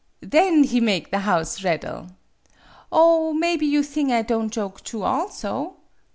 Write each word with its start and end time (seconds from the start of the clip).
Then 0.23 0.63
he 0.63 0.79
make 0.81 1.11
the 1.11 1.19
house 1.19 1.63
raddle! 1.63 2.07
Oh, 2.91 3.33
mebby 3.33 3.67
you 3.67 3.83
thing 3.83 4.11
I 4.11 4.23
don' 4.23 4.49
joke 4.49 4.81
too, 4.83 5.03
also 5.03 5.75